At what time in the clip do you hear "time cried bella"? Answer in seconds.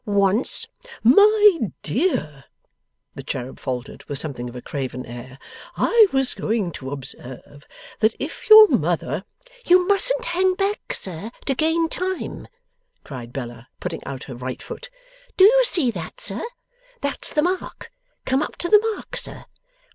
11.87-13.67